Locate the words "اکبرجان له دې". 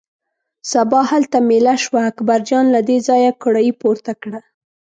2.11-2.97